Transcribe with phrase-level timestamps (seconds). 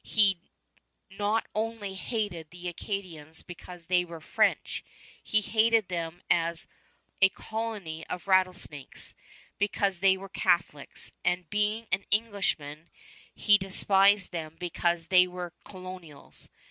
[0.03, 0.39] He
[1.11, 4.83] not only hated the Acadians because they were French;
[5.21, 6.65] he hated them as
[7.21, 9.13] "a colony of rattlesnakes"
[9.59, 12.89] because they were Catholics; and being an Englishman,
[13.35, 16.49] he despised them because they were colonials.